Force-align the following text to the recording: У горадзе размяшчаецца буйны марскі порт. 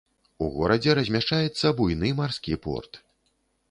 У 0.45 0.47
горадзе 0.55 0.95
размяшчаецца 1.01 1.75
буйны 1.83 2.09
марскі 2.25 2.63
порт. 2.69 2.91